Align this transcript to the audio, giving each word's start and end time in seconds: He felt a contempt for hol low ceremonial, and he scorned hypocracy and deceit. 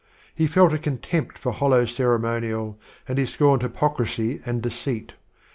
He 0.33 0.47
felt 0.47 0.73
a 0.73 0.79
contempt 0.79 1.37
for 1.37 1.51
hol 1.51 1.69
low 1.69 1.85
ceremonial, 1.85 2.79
and 3.07 3.19
he 3.19 3.25
scorned 3.27 3.61
hypocracy 3.61 4.41
and 4.47 4.59
deceit. 4.59 5.13